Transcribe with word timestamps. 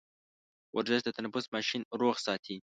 ورزش 0.75 0.99
د 1.03 1.09
تنفس 1.17 1.45
ماشين 1.55 1.81
روغ 2.01 2.15
ساتي. 2.25 2.55